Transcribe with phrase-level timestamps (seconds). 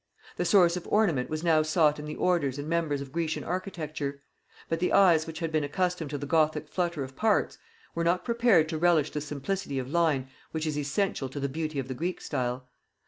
[0.37, 4.23] The source of ornament was now sought in the orders and members of Grecian architecture;
[4.67, 7.59] but the eyes which had been accustomed to the Gothic flutter of parts,
[7.93, 11.77] were not prepared to relish the simplicity of line which is essential to the beauty
[11.77, 12.67] of the Greek style.